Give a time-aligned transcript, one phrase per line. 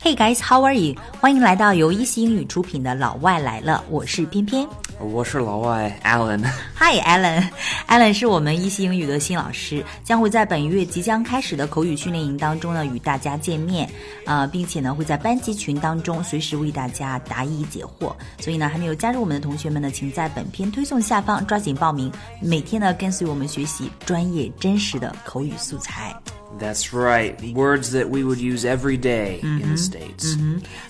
[0.00, 0.94] Hey guys, how are you？
[1.20, 4.66] 欢迎来到由一席英语出品的《老外来了》，我是偏偏。
[4.98, 6.42] 我是老外 Alan。
[6.74, 7.50] Hi Alan，Alan
[7.88, 13.86] Alan 是我们一席英语的新老师，将会在本月即将开始的口语训练营当中呢与大家见面，
[14.24, 18.14] 呃，并且呢会在班级群当中随时为大家答疑解惑。
[18.40, 26.14] 所以呢，还没有加入我们的同学们呢，请在本篇推送下方抓紧报名，每天呢跟随我们学习专业真实的口语素材。
[26.58, 27.34] That's right.
[27.54, 30.36] Words that we would use every day in the States.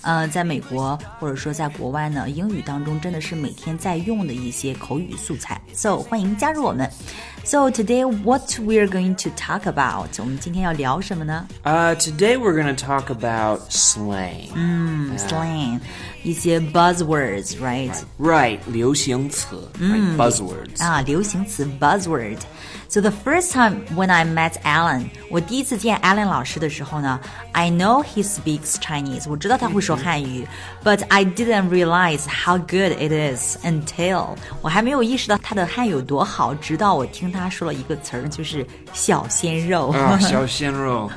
[0.01, 5.59] 呃，在美国或者说在国外呢，英语当中真的是每天在用的一些口语素材。
[5.73, 6.89] So 欢迎加入我们。
[7.44, 10.08] So today what we're going to talk about？
[10.18, 14.50] 我们今天要聊什么呢 Uh, today we're going to talk about slang.
[15.16, 15.80] ？Slang，
[16.22, 17.94] 一些 buzzwords，right？
[18.18, 18.58] Right.
[18.66, 20.16] 流行词, right?
[20.16, 20.84] Buzzwords.
[20.84, 27.20] 啊，流行词 buzzword。So the first time when I met Alan，我第一次见 Alan 老师的时候呢，
[27.52, 30.48] I know he speaks Chinese，我知道他会说汉语，
[30.82, 39.86] but I didn't realize how good it is until 我还没有意识到他的汉语有多好，直到我听 他说了一个词儿，就是小鲜肉。
[39.86, 41.10] Oh, 小鲜肉.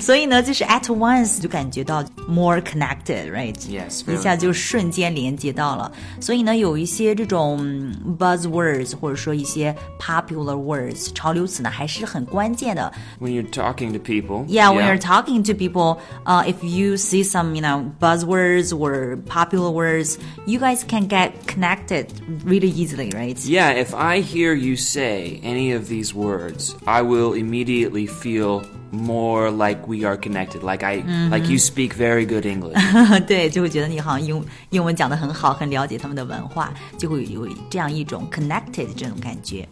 [0.00, 3.54] 所以呢，就是 at once 就感觉到 more connected，right？
[3.54, 5.90] Yes, 一 very 下就瞬间连接到了。
[6.20, 12.92] 所以呢，有一些这种嗯 buzzwords 或者说一些 popular words 潮流词呢，还是很关键的。
[13.20, 14.44] when you're talking to people.
[14.46, 19.18] Yeah, when you're talking to people, uh, if you see some, you know, buzzwords or
[19.26, 22.06] popular words, you guys can get connected
[22.44, 23.36] really easily, right?
[23.44, 29.50] Yeah, if I hear you say any of these words, I will immediately feel more
[29.50, 30.62] like we are connected.
[30.62, 32.76] Like I like you speak very good English.
[33.26, 39.68] 对，就会觉得你好像英英文讲得很好，很了解他们的文化，就会有这样一种 connected 这种感觉。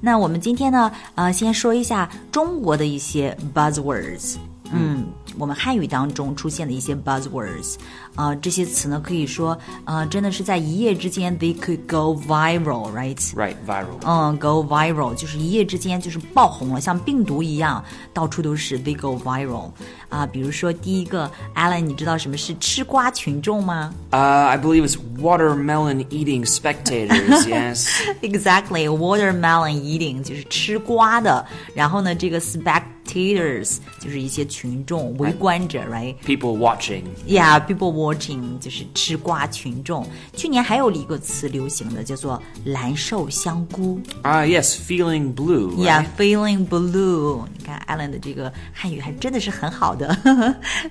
[0.00, 4.36] 那我们今天呢，呃，先说一下中国的一些 buzzwords。
[4.72, 5.04] 嗯，
[5.38, 7.74] 我们汉语当中出现的一些 buzzwords，
[8.16, 13.16] 呃，这些词呢，可以说，呃，真的是在一夜之间，they could go viral，right？
[13.34, 13.98] right, viral.
[14.04, 19.70] 嗯，go viral 就是一夜之间就是爆红了，像病毒一样，到处都是 they go viral
[20.08, 20.26] 啊。
[20.26, 24.16] 比如说第一个，Alan，你知道什么是吃瓜群众吗 Uh,
[24.46, 27.46] I believe it's watermelon eating spectators.
[27.46, 27.88] yes.
[28.22, 31.46] ？Exactly, watermelon eating 就是吃瓜的。
[31.74, 32.40] 然后呢，这个
[33.04, 36.14] spectators 就是一些群众、围观者，right？
[36.24, 37.02] People watching.
[37.26, 40.06] Yeah, people watching 就是吃瓜群众。
[40.34, 44.00] 去年还有一个词流行的，叫做蓝瘦香菇。
[44.22, 45.74] Ah, yes, feeling blue.
[45.74, 45.86] right?
[45.86, 47.44] Yeah, feeling blue。
[47.58, 50.16] 你看 Alan 的这个汉语还真的是很好的，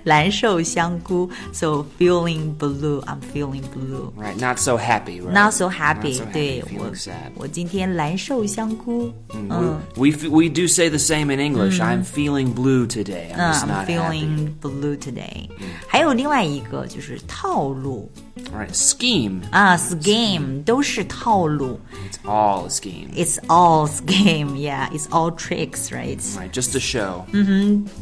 [0.04, 1.30] 蓝瘦香菇。
[1.54, 4.12] So feeling blue, I'm feeling blue.
[4.18, 5.32] Right, not so happy, right?
[5.32, 6.20] Not so happy.
[6.20, 7.32] Not so happy, 对 feeling 我 sad.
[7.36, 9.14] 我今天蓝瘦香菇。
[9.32, 11.80] We, we f- we do say the same in English.
[12.04, 13.32] I'm feeling blue today.
[13.34, 15.50] I'm 嗯 just I'm not feeling blue today。
[15.88, 18.50] 还有另外一个就是套路 happy.
[18.52, 19.42] Right, scheme.
[19.52, 21.80] 啊，scheme 都是套路。
[22.10, 23.10] It's all a scheme.
[23.14, 24.90] It's all scheme, yeah.
[24.92, 26.20] It's all tricks, right?
[26.38, 27.26] Right, just a show.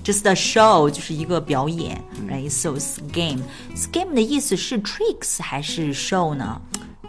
[0.03, 2.49] just a show 就是一个表演，right?
[2.49, 3.39] So scheme
[3.75, 6.61] scheme 的意思是 tricks 还是 show 呢？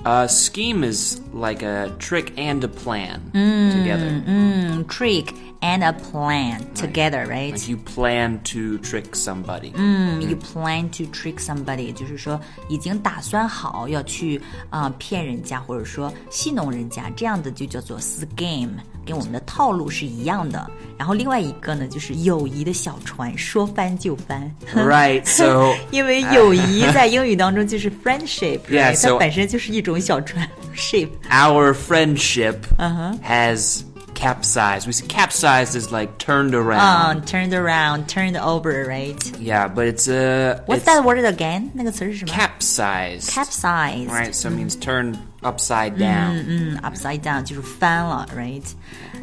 [0.05, 4.23] Uh, scheme is like a trick and a plan together.
[4.27, 5.27] 嗯，trick
[5.63, 7.53] and a plan together, right?
[7.53, 9.73] Like you plan to trick somebody.
[9.75, 18.71] 嗯，you plan to trick somebody，就是说已经打算好要去啊、呃骗人家，或者说戏弄人家，这样的就叫做 scheme，
[19.05, 20.71] 跟我们的套路是一样的。
[20.97, 24.53] 然后另外一个呢，就是友谊的小船，说翻就翻。
[24.75, 28.97] right, so 因为友谊在英语当中就是 friendship， Yeah, right？
[28.97, 31.09] so- 它本身就是一种小船 ship。
[31.31, 32.57] our friendship
[33.25, 33.83] has
[34.23, 34.87] capsized.
[34.87, 37.19] We say capsized is like turned around.
[37.19, 39.39] Um, turned around, turned over, right?
[39.39, 41.71] yeah, but it's a What's it's that word again?
[41.75, 43.31] 那个词是什么 capsized.
[43.31, 44.11] Capsized.
[44.11, 46.45] Right, so it means turned upside down.
[46.47, 48.63] 嗯，upside down 就是翻了，right？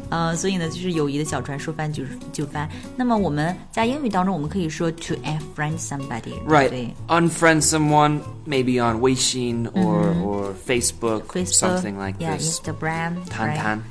[0.08, 2.68] 呃，所以呢，就是友谊的小船说翻就是就翻。
[2.94, 6.64] 那么我们在英语当中，我们可以说 to unfriend somebody，对 Right.
[6.64, 12.60] 不对 Unfriend someone, maybe on Weixin or, or Facebook, Facebook, something like yeah, this.
[12.60, 13.58] Instagram, Tan right?
[13.58, 13.82] tan.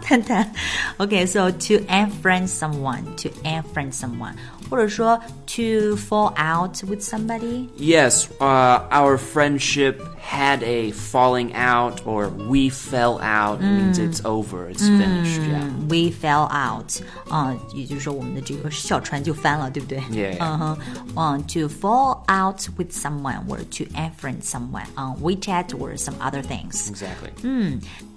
[0.00, 0.52] 探探。
[0.98, 4.34] Okay, so to unfriend someone, to unfriend someone，
[4.70, 7.66] 或者说 to fall out with somebody。
[7.76, 9.96] Yes, uh, our friendship
[10.26, 13.60] had a falling out or we fell out.
[13.60, 15.42] It means it's over, it's finished.
[15.42, 15.70] Yeah.
[15.88, 20.36] We fell out，啊、也就是说我们的这个小船就翻了，对不对 Yeah.
[20.40, 20.78] 嗯哼，
[21.16, 26.88] 嗯、to fall out with someone or to unfriend someone on WeChat or some other things。
[26.88, 27.30] Exactly.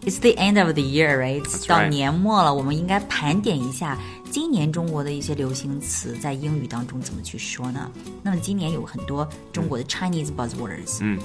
[0.04, 1.44] It's the end of the year, right?
[1.44, 1.90] That's 到 right.
[1.90, 3.98] 年末了，我们应该盘点一下
[4.32, 7.90] 今年中国的一些流行词在英语当中怎么去说呢？
[8.22, 11.18] 那么今年有很多中国的 Chinese buzzwords，嗯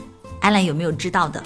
[0.45, 1.43] ，Alan 有没有知道的？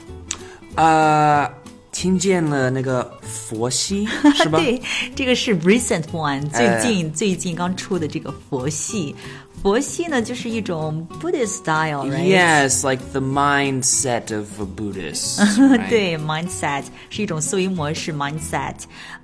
[0.75, 1.49] 呃，
[1.91, 4.05] 听见了那个佛系
[4.35, 4.59] 是吧？
[4.59, 4.81] 对，
[5.15, 9.15] 这个是 recent one，最哎近、最近刚出的这个佛系。
[9.61, 15.37] 佛系呢，就是一种 Buddhist style，right？Yes, like the mindset of a Buddhist.
[15.37, 15.89] right?
[15.89, 18.75] 对，mindset 是一种思维模式，mindset，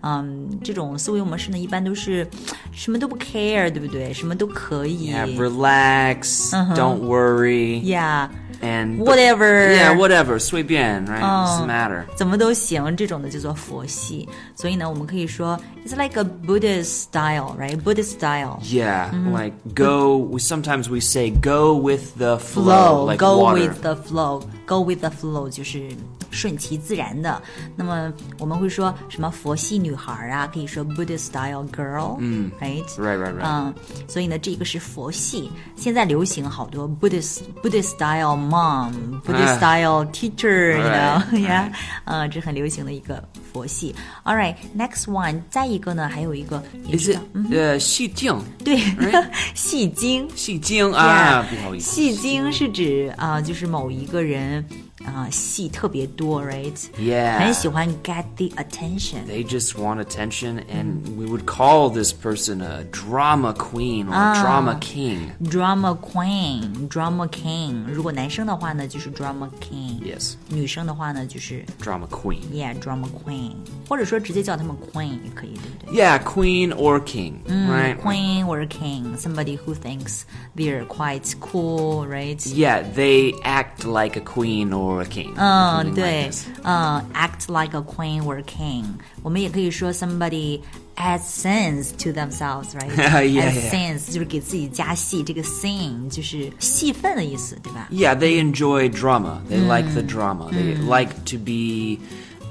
[0.02, 2.28] 嗯，这种思维模式呢，一般都是
[2.74, 4.12] 什么都不 care，对不对？
[4.12, 8.28] 什么都可以 Yeah, relax, don't worry,，yeah，
[8.65, 11.23] and whatever Yeah, whatever, 随便, right?
[11.23, 11.47] Oh.
[11.47, 12.05] Doesn't matter.
[12.17, 14.29] 怎么都行，这种的叫做佛系。
[14.55, 18.61] 所以呢，我们可以说 it's like a Buddhist style，right？Buddhist style。
[18.63, 20.17] Yeah, like go.
[20.19, 23.61] We sometimes we say go with the flow, flow, like go water.
[23.61, 25.90] with the flow, Go with the flow 就是
[26.32, 27.42] 顺其自然的。
[27.76, 33.44] 那么我们会说什么佛系女孩啊，可以说 Buddhist style girl，嗯，right，Right, right, right.
[33.44, 33.74] 嗯，
[34.08, 35.50] 所以呢，这个是佛系。
[35.76, 41.72] 现在流行好多 Buddhist Buddhist style mom, Buddhist 哎 style teacher，you know，Right, 呀，
[42.06, 43.96] 嗯，这很流行的一个佛系。
[44.24, 46.64] All right, next one，再一个呢，还有一个，
[47.52, 48.36] 呃戏精？
[48.64, 48.80] 对，
[49.54, 50.28] 戏精。
[50.36, 51.92] 戏精啊，不好意思。
[51.92, 54.85] 戏精是指啊、就是某一个人呢？
[55.15, 56.77] 啊、戏特别多，right？
[56.99, 57.39] Yeah.
[57.39, 59.27] 很喜欢 get the attention。
[59.27, 64.41] They just want attention, and we would call this person a drama queen or a
[64.41, 65.31] drama king.
[65.43, 67.87] Drama queen, drama king。
[67.87, 70.01] 如果男生的话呢，就是 drama king。
[70.03, 70.35] Yes.
[70.49, 72.43] 女生的话呢，就是 Drama queen.
[72.53, 73.53] yeah drama queen，
[73.89, 77.97] 或者说直接叫他们 queen 也可以，对不对 Yeah, queen or king, right?
[77.99, 80.23] Queen or king, somebody who thinks
[80.55, 82.39] they're quite cool, right?
[82.47, 85.33] Yeah, they act like a queen or a king.
[85.37, 88.85] 嗯， something like 对 this.，嗯，act like a queen or king。
[89.23, 90.61] 我们也可以说 somebody
[90.97, 92.91] add sense to themselves，right？
[92.97, 93.71] Yeah, add yeah.
[93.71, 97.89] sense 就是给自己加戏，这个 scene 就是戏份的意思，对吧？
[97.91, 99.41] Yeah, they enjoy drama.
[99.51, 100.51] They like the drama.
[100.51, 101.99] They like to be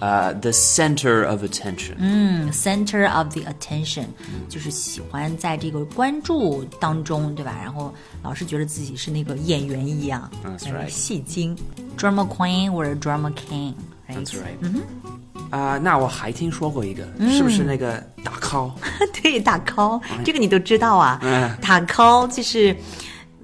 [0.01, 1.95] uh, the center of attention.
[1.99, 4.07] 嗯 Center of the attention，
[4.49, 7.57] 就是喜欢在这个关注当中，对吧？
[7.63, 10.89] 然后老是觉得自己是那个演员一样 That's 哎 right.
[10.89, 11.57] 戏精
[11.99, 14.83] ，drama queen 或者 drama king，right？That's right.
[15.51, 18.73] 啊、那我还听说过一个，是不是那个打 call？
[19.23, 21.21] 对，打 call，这个你都知道啊。
[21.23, 22.77] 嗯打 call 就是，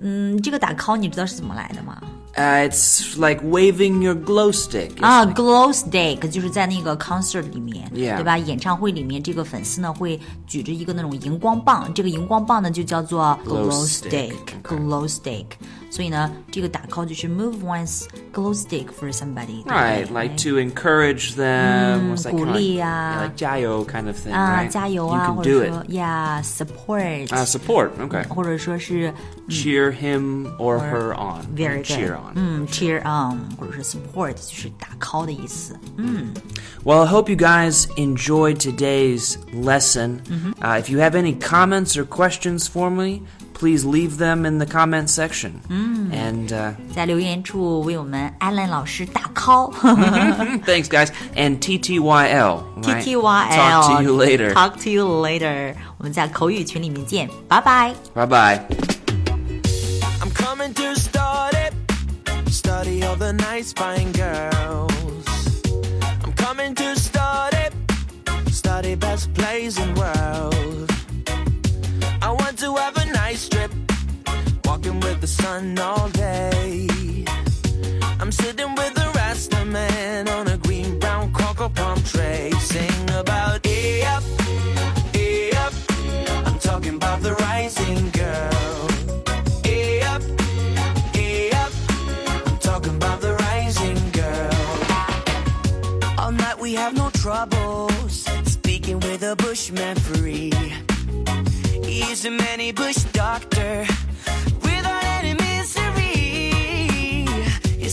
[0.00, 2.02] 嗯，这个打 call 你知道是怎么来的吗？
[2.39, 4.89] Uh, it's like waving your glow stick.
[4.97, 8.37] It's 啊 like- ，glow stick 就是在那个 concert 里面 Yeah 对吧？
[8.37, 15.45] 演唱会里面，这个粉丝呢会举着一个那种荧光棒，这个荧光棒呢就叫做 Glow glow stick， stick，glow stick。
[15.89, 18.03] 所以呢，这个打 call 就是 move one's
[18.33, 22.11] glow stick for somebody，对不对 Right, like to encourage them.
[22.13, 24.61] What's that 鼓 kind of 励 like, 啊 yeah, like 加油 kind of thing, 啊，
[24.63, 24.69] right?
[24.69, 25.69] 加油 You 啊， can 或 do 者 it.
[25.69, 28.27] 说，yeah support，、 Uh, support, okay.
[28.27, 29.13] 或者说是
[29.47, 31.45] Cheer him or her on.
[31.55, 32.33] very good， Cheer on.
[32.35, 35.77] 嗯，cheer on，或者是 support，就是打 call 的意思。
[36.83, 40.19] Well, I hope you guys enjoyed today's lesson.
[40.61, 43.21] Uh, if you have any comments or questions for me,
[43.59, 45.61] please leave them in the comment section.
[45.69, 49.71] And uh, 在留言处为我们 Alan 老师打 call。
[50.65, 51.09] thanks, guys.
[51.35, 52.63] And TTYL.
[52.83, 53.03] right?
[53.03, 53.81] T T Y L。
[53.81, 54.53] Talk to you later.
[54.53, 55.75] Talk to you later。
[55.97, 57.93] 我们在口语群里面见，拜拜。
[58.13, 58.59] Bye bye.
[60.21, 61.73] I'm coming to start it.
[62.51, 64.91] Study all the nice fine girls.
[66.23, 67.73] I'm coming to start it.
[68.51, 70.18] Study best plays in world.
[74.82, 76.88] Walking with the sun all day.
[78.18, 82.50] I'm sitting with the rest of men on a green brown cocoa palm tray.
[82.60, 84.22] Sing about A up,
[85.14, 85.74] A up.
[86.46, 88.88] I'm talking about the rising girl.
[89.66, 90.22] A up,
[91.14, 91.72] A up.
[92.46, 94.78] I'm talking about the rising girl.
[96.18, 98.24] All night we have no troubles.
[98.46, 100.54] Speaking with a bushman free.
[101.84, 103.86] He's a many bush doctor.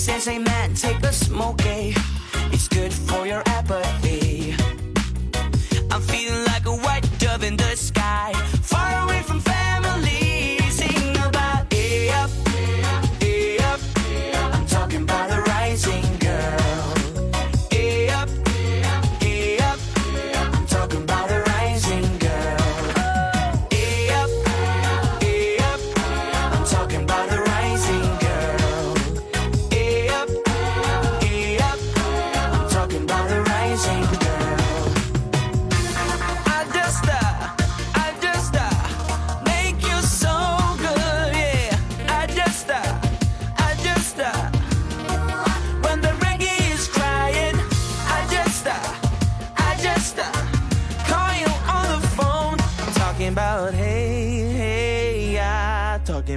[0.07, 1.91] Says, hey man, take a smoke, eh?
[2.53, 4.16] It's good for your apathy.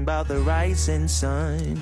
[0.02, 1.78] About the rising sun.